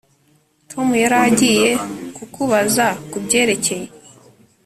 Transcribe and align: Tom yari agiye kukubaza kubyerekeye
Tom 0.71 0.87
yari 1.03 1.17
agiye 1.27 1.69
kukubaza 2.15 2.85
kubyerekeye 3.11 3.87